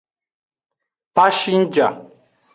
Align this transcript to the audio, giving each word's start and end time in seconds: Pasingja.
Pasingja. 1.15 1.87